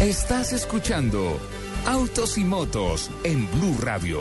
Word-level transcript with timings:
Estás 0.00 0.52
escuchando 0.52 1.38
Autos 1.86 2.38
y 2.38 2.44
Motos 2.44 3.10
en 3.24 3.50
Blue 3.52 3.76
Radio. 3.80 4.20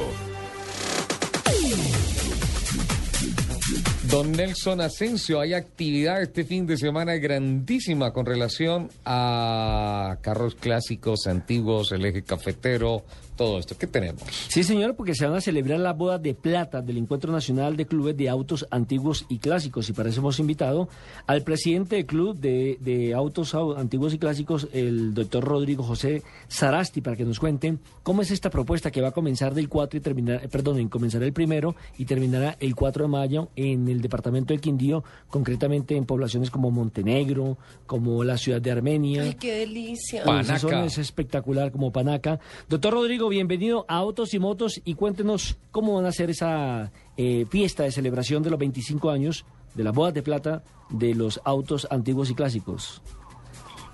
Don 4.09 4.31
Nelson 4.31 4.80
Asensio, 4.80 5.39
hay 5.39 5.55
actividad 5.55 6.21
este 6.21 6.44
fin 6.44 6.67
de 6.67 6.77
semana 6.77 7.16
grandísima 7.16 8.13
con 8.13 8.27
relación 8.27 8.89
a 9.05 10.17
carros 10.21 10.53
clásicos, 10.53 11.25
antiguos, 11.25 11.91
el 11.91 12.05
eje 12.05 12.21
cafetero, 12.21 13.03
todo 13.43 13.59
esto. 13.59 13.75
¿Qué 13.77 13.88
tenemos? 13.88 14.23
Sí, 14.47 14.63
señor, 14.63 14.95
porque 14.95 15.13
se 15.15 15.25
van 15.25 15.35
a 15.35 15.41
celebrar 15.41 15.77
las 15.79 15.97
bodas 15.97 16.21
de 16.21 16.33
plata 16.33 16.81
del 16.81 16.97
Encuentro 16.97 17.29
Nacional 17.29 17.75
de 17.75 17.85
Clubes 17.85 18.16
de 18.16 18.29
Autos 18.29 18.66
Antiguos 18.71 19.25
y 19.27 19.39
Clásicos. 19.39 19.89
Y 19.89 19.93
para 19.93 20.09
eso 20.09 20.21
hemos 20.21 20.39
invitado 20.39 20.88
al 21.27 21.43
presidente 21.43 21.97
del 21.97 22.05
Club 22.05 22.38
de, 22.38 23.13
Autos 23.13 23.53
Antiguos 23.53 24.13
y 24.13 24.17
Clásicos, 24.17 24.69
el 24.71 25.13
doctor 25.13 25.43
Rodrigo 25.43 25.83
José 25.83 26.23
Sarasti, 26.47 27.02
para 27.02 27.17
que 27.17 27.25
nos 27.25 27.38
cuenten 27.38 27.81
cómo 28.02 28.21
es 28.21 28.31
esta 28.31 28.49
propuesta 28.49 28.91
que 28.91 29.02
va 29.02 29.09
a 29.09 29.11
comenzar 29.11 29.53
del 29.53 29.67
4 29.67 29.97
y 29.97 30.02
terminar, 30.02 30.41
eh, 30.41 30.47
perdón, 30.47 30.88
comenzará 30.88 31.25
el 31.25 31.33
primero 31.33 31.75
y 31.97 32.05
terminará 32.05 32.55
el 32.61 32.75
4 32.75 33.03
de 33.03 33.09
mayo 33.09 33.49
en 33.58 33.89
el 33.89 33.99
departamento 33.99 34.53
del 34.53 34.61
Quindío, 34.61 35.03
concretamente 35.27 35.97
en 35.97 36.05
poblaciones 36.05 36.49
como 36.49 36.71
Montenegro, 36.71 37.58
como 37.86 38.23
la 38.23 38.38
ciudad 38.38 38.61
de 38.61 38.71
Armenia. 38.71 39.23
¡Ay, 39.23 39.33
qué 39.33 39.52
delicia! 39.59 40.23
Panaca. 40.23 40.86
Es 40.86 40.97
espectacular 40.97 41.73
como 41.73 41.91
Panaca. 41.91 42.39
Doctor 42.69 42.94
Rodrigo, 42.94 43.27
bienvenido 43.34 43.84
a 43.88 43.98
Autos 43.98 44.36
y 44.36 44.39
Motos 44.39 44.80
y 44.86 44.94
cuéntenos 44.94 45.58
cómo 45.72 45.95
van 45.95 46.06
a 46.06 46.12
ser 46.12 46.30
esa 46.30 46.92
eh, 47.17 47.48
fiesta 47.50 47.81
de 47.81 47.92
celebración 47.92 48.44
de 48.44 48.52
los 48.52 48.59
25 48.59 49.09
años 49.09 49.44
de 49.73 49.84
las 49.84 49.95
bodas 49.95 50.14
de 50.14 50.22
plata 50.22 50.64
de 50.92 51.16
los 51.16 51.42
autos 51.44 51.88
antiguos 51.89 52.30
y 52.30 52.36
clásicos. 52.36 53.02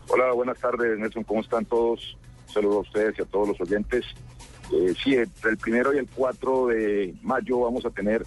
Hola, 0.10 0.34
buenas 0.34 0.60
tardes 0.60 1.00
Nelson, 1.00 1.24
¿cómo 1.24 1.40
están 1.40 1.64
todos? 1.64 2.18
Saludos 2.54 2.76
a 2.76 2.90
ustedes 2.90 3.18
y 3.18 3.22
a 3.22 3.26
todos 3.26 3.48
los 3.48 3.62
oyentes. 3.62 4.06
Eh, 4.74 4.94
sí, 5.02 5.16
entre 5.16 5.52
el 5.52 5.58
primero 5.58 5.94
y 5.94 6.00
el 6.00 6.10
4 6.14 6.68
de 6.68 7.16
mayo 7.22 7.62
vamos 7.62 7.86
a 7.86 7.92
tener 7.92 8.26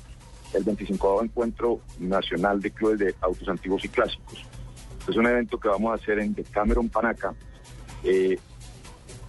el 0.55 0.65
25 0.65 1.25
Encuentro 1.25 1.81
Nacional 1.99 2.59
de 2.63 2.71
Clubes 2.71 2.99
de 3.01 3.15
Autos 3.21 3.47
Antiguos 3.49 3.85
y 3.85 3.89
Clásicos. 3.89 4.47
Es 5.07 5.15
un 5.15 5.27
evento 5.27 5.61
que 5.61 5.69
vamos 5.69 5.93
a 5.93 6.03
hacer 6.03 6.21
en 6.21 6.33
Cameron 6.51 6.89
Panaca. 6.89 7.35
Eh, 8.03 8.39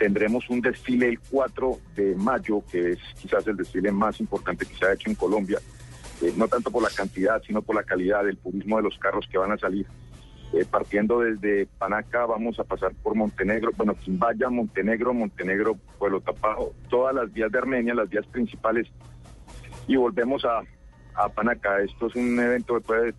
Tendremos 0.03 0.49
un 0.49 0.59
desfile 0.59 1.07
el 1.07 1.19
4 1.21 1.79
de 1.95 2.13
mayo, 2.15 2.61
que 2.69 2.91
es 2.91 2.99
quizás 3.21 3.47
el 3.47 3.55
desfile 3.55 3.89
más 3.89 4.19
importante 4.19 4.65
que 4.65 4.75
se 4.75 4.85
ha 4.85 4.91
hecho 4.91 5.09
en 5.09 5.15
Colombia, 5.15 5.59
eh, 6.21 6.33
no 6.35 6.45
tanto 6.49 6.69
por 6.71 6.83
la 6.83 6.89
cantidad, 6.89 7.41
sino 7.41 7.61
por 7.61 7.77
la 7.77 7.83
calidad 7.83 8.25
del 8.25 8.35
purismo 8.35 8.75
de 8.75 8.83
los 8.83 8.97
carros 8.97 9.25
que 9.31 9.37
van 9.37 9.53
a 9.53 9.57
salir. 9.57 9.87
Eh, 10.51 10.65
partiendo 10.69 11.21
desde 11.21 11.67
Panaca 11.77 12.25
vamos 12.25 12.59
a 12.59 12.65
pasar 12.65 12.91
por 13.01 13.15
Montenegro, 13.15 13.71
bueno, 13.77 13.95
vaya 14.07 14.49
Montenegro, 14.49 15.13
Montenegro, 15.13 15.77
Pueblo 15.97 16.19
Tapado, 16.19 16.73
todas 16.89 17.15
las 17.15 17.31
vías 17.31 17.49
de 17.49 17.59
Armenia, 17.59 17.93
las 17.93 18.09
vías 18.09 18.27
principales, 18.27 18.89
y 19.87 19.95
volvemos 19.95 20.43
a, 20.43 20.63
Panaca. 21.29 21.79
Esto 21.79 22.07
es 22.07 22.15
un 22.15 22.37
evento 22.37 22.75
que 22.75 22.81
puede 22.81 23.13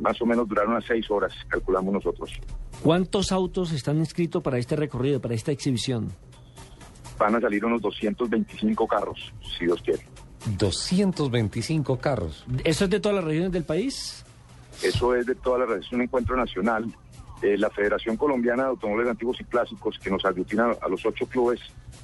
más 0.00 0.22
o 0.22 0.24
menos 0.24 0.48
durar 0.48 0.68
unas 0.68 0.86
seis 0.86 1.10
horas, 1.10 1.34
calculamos 1.50 1.92
nosotros. 1.92 2.32
¿Cuántos 2.82 3.32
autos 3.32 3.72
están 3.72 3.98
inscritos 3.98 4.42
para 4.42 4.58
este 4.58 4.76
recorrido, 4.76 5.20
para 5.20 5.34
esta 5.34 5.50
exhibición? 5.50 6.12
Van 7.18 7.34
a 7.34 7.40
salir 7.40 7.64
unos 7.64 7.82
225 7.82 8.86
carros, 8.86 9.32
si 9.58 9.64
Dios 9.64 9.82
quiere. 9.82 10.02
225 10.56 11.98
carros. 11.98 12.46
¿Eso 12.64 12.84
es 12.84 12.90
de 12.90 13.00
todas 13.00 13.16
las 13.16 13.24
regiones 13.24 13.52
del 13.52 13.64
país? 13.64 14.24
Eso 14.82 15.14
es 15.16 15.26
de 15.26 15.34
todas 15.34 15.60
las 15.60 15.68
regiones, 15.68 15.86
es 15.88 15.92
un 15.92 16.02
encuentro 16.02 16.36
nacional. 16.36 16.86
Eh, 17.42 17.56
la 17.56 17.70
Federación 17.70 18.16
Colombiana 18.16 18.64
de 18.64 18.68
Automóviles 18.70 19.10
Antiguos 19.10 19.40
y 19.40 19.44
Clásicos, 19.44 19.98
que 19.98 20.10
nos 20.10 20.24
aglutina 20.24 20.72
a 20.80 20.88
los 20.88 21.04
ocho 21.04 21.26
clubes 21.26 21.60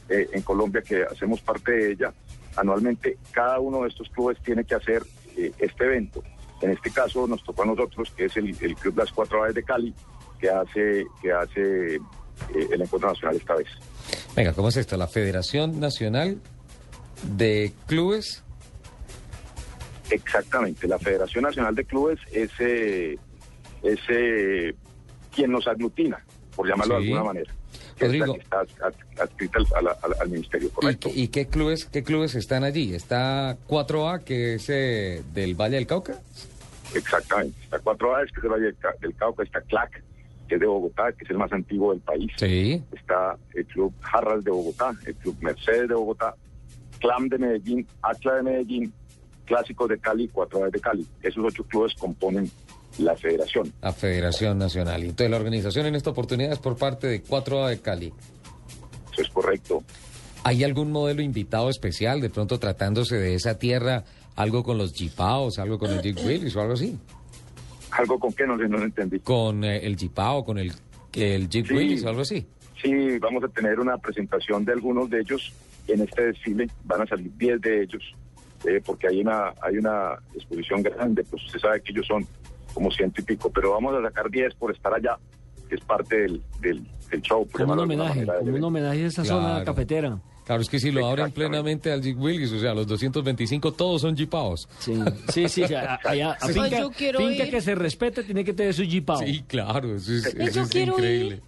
eh, 0.08 0.28
en 0.32 0.42
Colombia 0.42 0.82
que 0.82 1.02
hacemos 1.02 1.40
parte 1.40 1.72
de 1.72 1.92
ella, 1.92 2.12
anualmente 2.56 3.18
cada 3.32 3.58
uno 3.58 3.82
de 3.82 3.88
estos 3.88 4.08
clubes 4.10 4.38
tiene 4.42 4.64
que 4.64 4.74
hacer 4.74 5.02
eh, 5.36 5.52
este 5.58 5.84
evento. 5.84 6.22
En 6.60 6.70
este 6.70 6.90
caso 6.90 7.26
nos 7.26 7.42
tocó 7.42 7.62
a 7.62 7.66
nosotros, 7.66 8.12
que 8.16 8.26
es 8.26 8.36
el, 8.36 8.56
el 8.60 8.76
Club 8.76 8.96
Las 8.96 9.12
Cuatro 9.12 9.42
Aves 9.42 9.56
de 9.56 9.64
Cali, 9.64 9.92
que 10.38 10.50
hace, 10.50 11.06
que 11.22 11.32
hace 11.32 11.96
eh, 11.96 12.68
el 12.72 12.82
Encuentro 12.82 13.10
Nacional 13.10 13.36
esta 13.36 13.54
vez. 13.54 13.68
Venga, 14.36 14.52
¿cómo 14.52 14.68
es 14.68 14.76
esto? 14.76 14.96
La 14.96 15.06
Federación 15.06 15.80
Nacional 15.80 16.40
de 17.36 17.72
Clubes. 17.86 18.42
Exactamente, 20.10 20.86
la 20.86 20.98
Federación 20.98 21.44
Nacional 21.44 21.74
de 21.74 21.84
Clubes 21.84 22.18
es, 22.32 22.50
eh, 22.58 23.16
eh, 23.82 24.74
quien 25.34 25.50
nos 25.50 25.66
aglutina, 25.66 26.22
por 26.54 26.68
llamarlo 26.68 26.96
de 26.96 27.04
alguna 27.04 27.24
manera. 27.24 27.52
Rodrigo. 27.98 28.36
está 28.36 28.64
adscrita 29.20 29.60
al, 30.20 30.28
ministerio, 30.28 30.68
correcto. 30.70 31.08
¿Y, 31.14 31.28
qué 31.28 31.46
clubes 31.46 31.84
qué 31.84 32.02
clubes 32.02 32.34
están 32.34 32.64
allí? 32.64 32.92
¿Está 32.92 33.56
4A, 33.68 34.24
que 34.24 34.54
es 34.54 34.66
del 34.66 35.54
Valle 35.54 35.76
del 35.76 35.86
Cauca? 35.86 36.18
Exactamente, 36.92 37.56
está 37.62 37.80
4A, 37.80 38.24
es 38.24 38.32
que 38.32 38.40
es 38.40 38.44
el 38.44 38.50
Valle 38.50 38.74
del 39.00 39.14
Cauca, 39.14 39.44
está 39.44 39.60
CLAC, 39.62 40.02
que 40.48 40.56
es 40.56 40.60
de 40.60 40.66
Bogotá, 40.66 41.12
que 41.12 41.24
es 41.24 41.30
el 41.30 41.38
más 41.38 41.52
antiguo 41.52 41.92
del 41.92 42.00
país. 42.00 42.30
Sí. 42.36 42.82
Está 42.92 43.36
el 43.54 43.66
Club 43.66 43.92
Jarras 44.00 44.44
de 44.44 44.50
Bogotá, 44.50 44.92
el 45.06 45.14
Club 45.16 45.36
Mercedes 45.40 45.88
de 45.88 45.94
Bogotá, 45.94 46.34
Clam 47.00 47.28
de 47.28 47.38
Medellín, 47.38 47.86
Atla 48.02 48.34
de 48.34 48.42
Medellín, 48.42 48.92
Clásicos 49.44 49.88
de 49.88 49.98
Cali, 49.98 50.28
Cuatro 50.28 50.60
Aves 50.60 50.72
de 50.72 50.80
Cali. 50.80 51.06
Esos 51.22 51.44
ocho 51.44 51.64
clubes 51.64 51.94
componen 51.94 52.50
la 52.98 53.16
federación. 53.16 53.72
La 53.82 53.92
Federación 53.92 54.58
Nacional. 54.58 55.02
Entonces 55.02 55.30
la 55.30 55.36
organización 55.36 55.86
en 55.86 55.94
esta 55.94 56.10
oportunidad 56.10 56.52
es 56.52 56.58
por 56.58 56.76
parte 56.76 57.06
de 57.06 57.22
Cuatro 57.22 57.64
Aves 57.64 57.78
de 57.78 57.82
Cali. 57.82 58.12
Eso 59.12 59.22
es 59.22 59.28
correcto. 59.28 59.82
¿Hay 60.44 60.62
algún 60.62 60.92
modelo 60.92 61.22
invitado 61.22 61.70
especial, 61.70 62.20
de 62.20 62.30
pronto 62.30 62.58
tratándose 62.58 63.16
de 63.16 63.34
esa 63.34 63.58
tierra, 63.58 64.04
algo 64.36 64.62
con 64.62 64.76
los 64.76 64.92
Jeepaos, 64.92 65.58
algo 65.58 65.78
con 65.78 65.90
el 65.90 66.02
Jeep 66.02 66.18
Willis 66.24 66.54
o 66.56 66.60
algo 66.60 66.74
así? 66.74 66.98
¿Algo 67.94 68.18
con 68.18 68.32
qué? 68.32 68.46
No, 68.46 68.56
no 68.56 68.82
entendí. 68.82 69.20
¿Con 69.20 69.62
eh, 69.64 69.78
el 69.86 69.96
Jeepao, 69.96 70.44
con 70.44 70.58
el, 70.58 70.72
el 71.14 71.48
Jeep 71.48 71.70
Willis 71.70 72.04
o 72.04 72.08
algo 72.08 72.22
así? 72.22 72.44
Sí, 72.82 73.18
vamos 73.18 73.44
a 73.44 73.48
tener 73.48 73.78
una 73.78 73.96
presentación 73.98 74.64
de 74.64 74.72
algunos 74.72 75.08
de 75.08 75.20
ellos 75.20 75.52
en 75.86 76.00
este 76.00 76.26
desfile. 76.26 76.66
Van 76.84 77.02
a 77.02 77.06
salir 77.06 77.30
10 77.36 77.60
de 77.60 77.82
ellos, 77.82 78.02
eh, 78.66 78.82
porque 78.84 79.06
hay 79.08 79.20
una, 79.20 79.54
hay 79.62 79.78
una 79.78 80.18
exposición 80.34 80.82
grande, 80.82 81.24
pues 81.24 81.44
usted 81.44 81.60
sabe 81.60 81.80
que 81.82 81.92
ellos 81.92 82.06
son 82.06 82.26
como 82.72 82.90
ciento 82.90 83.20
y 83.20 83.24
pico, 83.24 83.50
pero 83.50 83.70
vamos 83.72 83.94
a 83.94 84.02
sacar 84.02 84.28
10 84.28 84.54
por 84.56 84.72
estar 84.72 84.92
allá, 84.92 85.16
que 85.68 85.76
es 85.76 85.80
parte 85.82 86.22
del, 86.22 86.42
del, 86.60 87.22
show. 87.22 87.46
Como 87.52 87.74
un 87.74 87.78
homenaje, 87.78 88.26
como 88.26 88.56
un 88.56 88.64
homenaje 88.64 89.04
a 89.04 89.06
esa 89.06 89.24
zona 89.24 89.64
cafetera. 89.64 90.18
Claro, 90.44 90.60
es 90.60 90.68
que 90.68 90.78
si 90.78 90.90
lo 90.90 91.06
abren 91.06 91.32
plenamente 91.32 91.90
al 91.90 92.02
Jeep 92.02 92.20
Willis, 92.20 92.52
o 92.52 92.60
sea, 92.60 92.74
los 92.74 92.86
225 92.86 93.72
todos 93.72 94.02
son 94.02 94.16
jeepaos. 94.16 94.68
Sí, 94.78 94.94
sí, 95.32 95.48
sí, 95.48 95.62
allá, 95.64 96.36
finca, 97.16 97.48
que 97.48 97.60
se 97.60 97.74
respete 97.74 98.22
tiene 98.24 98.44
que 98.44 98.52
tener 98.52 98.74
su 98.74 98.84
jeepao. 98.84 99.18
Sí, 99.18 99.42
claro, 99.46 99.96
eso 99.96 100.12
es, 100.12 100.26
eso 100.26 100.62
es 100.62 100.74
increíble. 100.74 101.40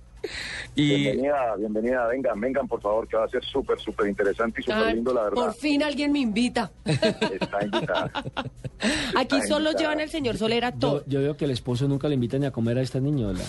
Bienvenida, 0.75 1.57
bienvenida, 1.57 2.07
vengan, 2.09 2.41
vengan 2.41 2.69
por 2.69 2.83
favor, 2.83 3.09
que 3.09 3.17
va 3.17 3.25
a 3.25 3.29
ser 3.29 3.43
súper, 3.45 3.79
súper 3.81 4.09
interesante 4.09 4.61
y 4.61 4.65
súper 4.65 4.95
lindo, 4.95 5.15
la 5.15 5.23
verdad. 5.23 5.37
Por 5.37 5.55
fin 5.55 5.83
alguien 5.83 6.13
me 6.13 6.21
invita. 6.21 6.71
Está 6.85 7.65
invitada. 7.65 8.11
Aquí 9.17 9.41
solo 9.49 9.73
llevan 9.73 10.01
el 10.01 10.11
señor 10.11 10.37
Solera 10.37 10.73
todo. 10.73 11.03
Yo, 11.07 11.21
veo 11.21 11.37
que 11.37 11.47
el 11.47 11.51
esposo 11.51 11.89
nunca 11.89 12.09
le 12.09 12.15
invita 12.15 12.39
ni 12.39 12.47
a 12.47 12.51
comer 12.51 12.77
a 12.79 12.83
esta 12.83 13.01
niñola. 13.01 13.45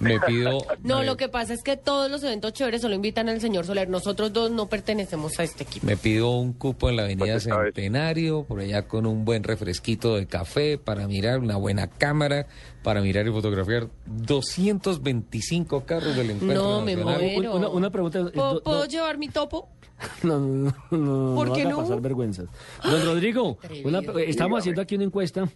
Me 0.00 0.18
pido... 0.20 0.58
No, 0.82 1.02
lo 1.04 1.16
que 1.16 1.28
pasa 1.28 1.54
es 1.54 1.62
que 1.62 1.76
todos 1.76 2.10
los 2.10 2.22
eventos 2.24 2.52
chéveres 2.52 2.82
solo 2.82 2.94
invitan 2.94 3.28
al 3.28 3.40
señor 3.40 3.64
Soler. 3.64 3.88
Nosotros 3.88 4.32
dos 4.32 4.50
no 4.50 4.66
pertenecemos 4.68 5.38
a 5.38 5.44
este 5.44 5.62
equipo. 5.62 5.86
Me 5.86 5.96
pido 5.96 6.30
un 6.30 6.52
cupo 6.52 6.90
en 6.90 6.96
la 6.96 7.04
avenida 7.04 7.34
pues 7.34 7.44
Centenario, 7.44 8.44
por 8.44 8.58
allá 8.60 8.88
con 8.88 9.06
un 9.06 9.24
buen 9.24 9.44
refresquito 9.44 10.16
de 10.16 10.26
café 10.26 10.78
para 10.78 11.06
mirar 11.06 11.38
una 11.38 11.56
buena 11.56 11.86
cámara, 11.88 12.46
para 12.82 13.00
mirar 13.00 13.26
y 13.28 13.30
fotografiar 13.30 13.88
225 14.06 15.84
carros 15.84 16.11
del 16.14 16.30
encuentro 16.30 16.62
No, 16.62 16.82
me 16.82 16.96
muero. 16.96 17.54
Una, 17.56 17.68
una 17.68 17.90
pregunta. 17.90 18.30
¿Puedo, 18.32 18.54
do- 18.54 18.62
puedo 18.62 18.78
do- 18.80 18.86
llevar 18.86 19.18
mi 19.18 19.28
topo? 19.28 19.68
No, 20.24 20.40
no, 20.40 20.74
no, 20.90 20.98
no, 20.98 21.34
¿Por 21.36 21.48
no 21.48 21.54
qué 21.54 21.64
no? 21.64 21.76
pasar 21.76 22.00
vergüenzas. 22.00 22.46
Don 22.82 23.04
Rodrigo, 23.04 23.56
una- 23.84 24.00
estamos 24.26 24.58
haciendo 24.58 24.82
aquí 24.82 24.96
una 24.96 25.04
encuesta. 25.04 25.48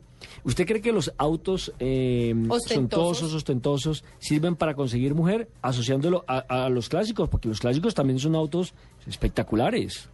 ¿Usted 0.45 0.65
cree 0.67 0.81
que 0.81 0.93
los 0.93 1.13
autos 1.19 1.73
eh, 1.81 2.33
Ostentosos. 2.49 3.35
ostentosos, 3.35 4.05
sirven 4.19 4.55
para 4.55 4.75
conseguir 4.75 5.15
mujer, 5.17 5.49
asociándolo 5.63 6.25
a, 6.29 6.39
a 6.65 6.69
los 6.69 6.89
clásicos? 6.89 7.29
Porque 7.29 7.49
los 7.49 7.59
clásicos 7.59 7.93
también 7.95 8.21
son 8.21 8.37
autos 8.37 8.73
espectaculares. 9.09 10.09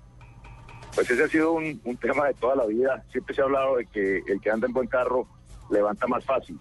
Pues 0.94 1.10
ese 1.10 1.24
ha 1.24 1.28
sido 1.28 1.52
un, 1.52 1.80
un 1.84 1.96
tema 1.98 2.26
de 2.28 2.34
toda 2.34 2.56
la 2.56 2.64
vida. 2.66 3.04
Siempre 3.12 3.34
se 3.34 3.42
ha 3.42 3.44
hablado 3.44 3.76
de 3.76 3.86
que 3.86 4.22
el 4.26 4.40
que 4.40 4.50
anda 4.50 4.66
en 4.66 4.72
buen 4.72 4.86
carro 4.88 5.26
levanta 5.70 6.06
más 6.06 6.24
fácil. 6.24 6.58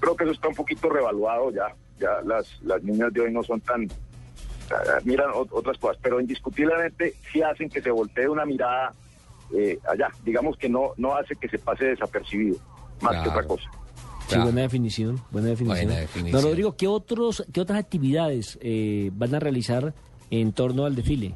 Creo 0.00 0.16
que 0.16 0.24
eso 0.24 0.32
está 0.32 0.48
un 0.48 0.54
poquito 0.54 0.88
revaluado 0.88 1.50
ya. 1.50 1.74
Ya 1.98 2.20
las, 2.24 2.60
las 2.62 2.82
niñas 2.82 3.12
de 3.12 3.20
hoy 3.22 3.32
no 3.32 3.42
son 3.42 3.60
tan... 3.60 3.88
ah, 4.70 4.98
Miran 5.04 5.30
ot- 5.30 5.48
otras 5.50 5.78
cosas, 5.78 5.98
pero 6.02 6.20
indiscutiblemente 6.20 7.14
sí 7.32 7.40
hacen 7.42 7.68
que 7.70 7.80
se 7.80 7.90
voltee 7.90 8.28
una 8.28 8.44
mirada 8.44 8.92
eh, 9.54 9.78
allá. 9.90 10.08
Digamos 10.24 10.56
que 10.58 10.68
no, 10.68 10.92
no 10.96 11.16
hace 11.16 11.34
que 11.36 11.48
se 11.48 11.58
pase 11.58 11.86
desapercibido, 11.86 12.58
más 13.00 13.22
que 13.22 13.28
otra 13.30 13.44
cosa. 13.44 13.70
Sí, 14.28 14.36
buena 14.38 14.62
definición, 14.62 15.20
buena 15.30 15.48
definición. 15.48 15.86
Buena 15.86 16.00
definición. 16.00 16.40
Don 16.42 16.50
Rodrigo, 16.50 16.76
¿qué, 16.76 16.88
otros, 16.88 17.44
qué 17.52 17.60
otras 17.60 17.78
actividades 17.78 18.58
eh, 18.60 19.10
van 19.14 19.34
a 19.36 19.38
realizar 19.38 19.94
en 20.30 20.52
torno 20.52 20.84
al 20.84 20.96
desfile? 20.96 21.34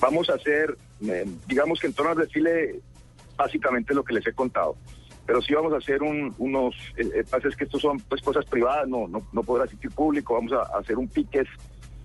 Vamos 0.00 0.28
a 0.28 0.34
hacer, 0.34 0.76
eh, 1.08 1.24
digamos 1.48 1.80
que 1.80 1.86
en 1.86 1.94
torno 1.94 2.12
al 2.12 2.18
desfile, 2.18 2.80
básicamente 3.36 3.94
lo 3.94 4.04
que 4.04 4.12
les 4.14 4.26
he 4.26 4.32
contado. 4.34 4.76
Pero 5.32 5.40
sí 5.40 5.54
vamos 5.54 5.72
a 5.72 5.78
hacer 5.78 6.02
un- 6.02 6.34
unos, 6.36 6.74
eh, 6.94 7.08
eh, 7.14 7.24
pasa 7.24 7.48
es 7.48 7.56
que 7.56 7.64
estos 7.64 7.80
son 7.80 7.98
pues 8.00 8.20
cosas 8.20 8.44
privadas, 8.44 8.86
no, 8.86 9.08
no, 9.08 9.26
no 9.32 9.42
podrá 9.42 9.64
asistir 9.64 9.90
público, 9.90 10.34
vamos 10.34 10.52
a, 10.52 10.60
hacer 10.78 10.98
un 10.98 11.08
piques, 11.08 11.48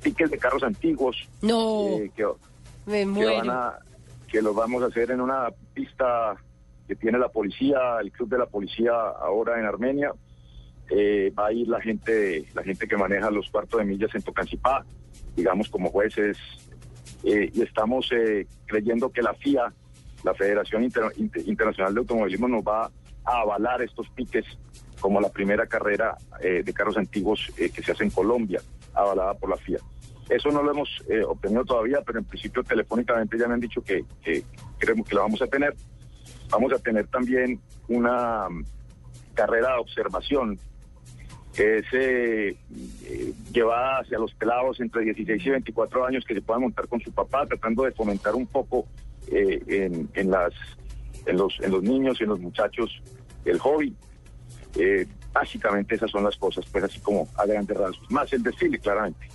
piques 0.01 0.31
de 0.31 0.37
carros 0.37 0.63
antiguos, 0.63 1.27
No, 1.41 1.87
eh, 1.97 2.09
que, 2.15 2.23
me 2.85 2.99
que 2.99 3.05
muero. 3.05 3.35
van 3.39 3.49
a, 3.49 3.73
que 4.29 4.41
los 4.41 4.55
vamos 4.55 4.81
a 4.81 4.85
hacer 4.85 5.11
en 5.11 5.19
una 5.19 5.49
pista 5.73 6.37
que 6.87 6.95
tiene 6.95 7.19
la 7.19 7.27
policía, 7.27 7.97
el 7.99 8.13
club 8.13 8.29
de 8.29 8.37
la 8.37 8.45
policía 8.45 8.93
ahora 8.93 9.59
en 9.59 9.65
Armenia. 9.65 10.13
Eh, 10.89 11.33
va 11.37 11.47
a 11.47 11.51
ir 11.51 11.67
la 11.67 11.81
gente, 11.81 12.45
la 12.55 12.63
gente 12.63 12.87
que 12.87 12.95
maneja 12.95 13.29
los 13.29 13.49
cuartos 13.49 13.77
de 13.77 13.85
millas 13.85 14.15
en 14.15 14.21
Tocancipá, 14.21 14.85
digamos 15.35 15.67
como 15.67 15.89
jueces, 15.89 16.37
eh, 17.25 17.51
y 17.53 17.61
estamos 17.61 18.09
eh, 18.13 18.47
creyendo 18.67 19.09
que 19.09 19.21
la 19.21 19.33
FIA, 19.33 19.73
la 20.23 20.33
Federación 20.33 20.85
Inter- 20.85 21.11
Inter- 21.17 21.43
Internacional 21.45 21.93
de 21.93 21.99
Automovilismo, 21.99 22.47
nos 22.47 22.63
va 22.63 22.89
avalar 23.27 23.81
estos 23.81 24.09
piques 24.09 24.45
como 24.99 25.21
la 25.21 25.29
primera 25.29 25.67
carrera 25.67 26.17
eh, 26.41 26.63
de 26.63 26.73
carros 26.73 26.97
antiguos 26.97 27.51
eh, 27.57 27.69
que 27.69 27.83
se 27.83 27.91
hace 27.91 28.03
en 28.03 28.09
Colombia, 28.09 28.61
avalada 28.93 29.33
por 29.35 29.49
la 29.49 29.57
FIA. 29.57 29.79
Eso 30.29 30.49
no 30.49 30.61
lo 30.61 30.71
hemos 30.71 30.89
eh, 31.09 31.23
obtenido 31.23 31.63
todavía, 31.63 32.01
pero 32.05 32.19
en 32.19 32.25
principio 32.25 32.63
telefónicamente 32.63 33.37
ya 33.37 33.47
me 33.47 33.53
han 33.53 33.59
dicho 33.59 33.81
que, 33.81 34.03
creemos 34.77 35.07
que 35.07 35.15
la 35.15 35.21
vamos 35.21 35.41
a 35.41 35.47
tener. 35.47 35.73
Vamos 36.49 36.73
a 36.73 36.79
tener 36.79 37.07
también 37.07 37.59
una 37.87 38.49
mm, 38.49 38.65
carrera 39.33 39.73
de 39.73 39.79
observación 39.79 40.59
que 41.53 41.77
es 41.79 41.85
eh, 41.93 42.55
llevada 43.51 43.99
hacia 43.99 44.19
los 44.19 44.33
pelados 44.35 44.79
entre 44.79 45.03
16 45.03 45.43
y 45.43 45.49
24 45.49 46.05
años 46.05 46.23
que 46.25 46.35
se 46.35 46.41
puedan 46.41 46.61
montar 46.61 46.87
con 46.87 46.99
su 46.99 47.11
papá, 47.11 47.47
tratando 47.47 47.83
de 47.83 47.91
fomentar 47.93 48.35
un 48.35 48.45
poco 48.45 48.85
en 49.29 50.07
los 51.37 51.83
niños 51.83 52.17
y 52.19 52.23
en 52.23 52.29
los 52.29 52.39
muchachos 52.39 53.01
el 53.51 53.59
hobby. 53.59 53.95
Eh, 54.75 55.07
básicamente 55.33 55.95
esas 55.95 56.11
son 56.11 56.23
las 56.23 56.35
cosas, 56.37 56.65
pues 56.71 56.83
así 56.83 56.99
como 56.99 57.27
a 57.35 57.45
grandes 57.45 57.77
rasgos. 57.77 58.09
Más 58.11 58.31
el 58.33 58.43
desfile, 58.43 58.79
claramente. 58.79 59.27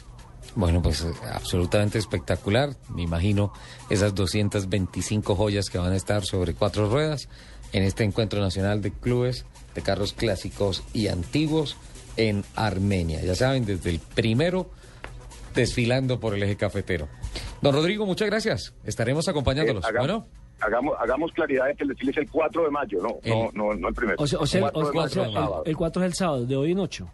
Bueno, 0.54 0.82
pues 0.82 1.02
eh, 1.02 1.12
absolutamente 1.32 1.98
espectacular. 1.98 2.70
Me 2.90 3.02
imagino 3.02 3.52
esas 3.88 4.14
225 4.14 5.34
joyas 5.34 5.70
que 5.70 5.78
van 5.78 5.92
a 5.92 5.96
estar 5.96 6.24
sobre 6.24 6.54
cuatro 6.54 6.88
ruedas 6.88 7.28
en 7.72 7.84
este 7.84 8.04
encuentro 8.04 8.40
nacional 8.40 8.82
de 8.82 8.92
clubes 8.92 9.46
de 9.74 9.82
carros 9.82 10.12
clásicos 10.12 10.82
y 10.92 11.08
antiguos 11.08 11.76
en 12.16 12.44
Armenia. 12.54 13.22
Ya 13.22 13.34
saben, 13.34 13.64
desde 13.64 13.90
el 13.90 13.98
primero 14.00 14.70
desfilando 15.54 16.20
por 16.20 16.34
el 16.34 16.42
eje 16.42 16.56
cafetero. 16.56 17.08
Don 17.60 17.74
Rodrigo, 17.74 18.06
muchas 18.06 18.28
gracias. 18.28 18.74
Estaremos 18.84 19.28
acompañándolos. 19.28 19.84
Eh, 19.84 19.92
bueno, 19.98 20.26
hagamos, 20.62 20.96
hagamos 20.98 21.32
claridad 21.32 21.66
de 21.66 21.74
que 21.74 21.82
el 21.84 21.88
desfile 21.90 22.12
es 22.12 22.16
el 22.18 22.30
4 22.30 22.64
de 22.64 22.70
mayo, 22.70 22.98
no, 23.02 23.18
El- 23.22 23.30
no, 23.32 23.50
no, 23.52 23.74
no 23.74 23.88
el 23.88 23.94
primero. 23.94 24.16
O 24.22 24.26
sea, 24.26 24.38
o 24.38 24.46
sea, 24.46 24.60
El 24.60 24.66
o- 24.66 24.72
4 24.72 24.82
de 24.82 24.90
o 24.90 25.02
mayo, 25.02 25.08
sea, 25.14 25.24
el 25.26 25.32
sábado. 25.32 25.62
el, 25.64 25.70
el 25.70 25.76
4 25.76 26.02
es 26.02 26.06
el 26.06 26.14
sábado, 26.14 26.46
de 26.46 26.56
hoy 26.56 26.72
en 26.72 26.78
8. 26.78 27.08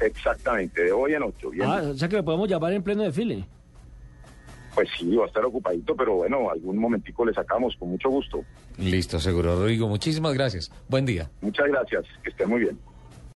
Exactamente, 0.00 0.82
de 0.84 0.92
hoy 0.92 1.14
en 1.14 1.22
8. 1.22 1.50
Bien. 1.50 1.66
Ah, 1.68 1.82
o 1.90 1.94
sea 1.94 2.08
que 2.08 2.16
lo 2.16 2.24
podemos 2.24 2.48
llamar 2.48 2.72
en 2.72 2.82
pleno 2.82 3.02
desfile. 3.02 3.44
Pues 4.74 4.88
sí, 4.98 5.14
va 5.14 5.24
a 5.24 5.28
estar 5.28 5.44
ocupadito, 5.44 5.94
pero 5.94 6.16
bueno, 6.16 6.50
algún 6.50 6.76
momentico 6.78 7.24
le 7.24 7.32
sacamos 7.32 7.76
con 7.78 7.90
mucho 7.90 8.08
gusto. 8.10 8.44
listo, 8.76 9.20
seguro. 9.20 9.54
Rodrigo, 9.54 9.86
muchísimas 9.88 10.34
gracias. 10.34 10.72
Buen 10.88 11.06
día. 11.06 11.30
Muchas 11.42 11.68
gracias, 11.68 12.04
que 12.24 12.30
estén 12.30 12.48
muy 12.50 12.60
bien. 12.60 12.78